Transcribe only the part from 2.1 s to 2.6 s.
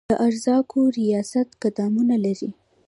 لري؟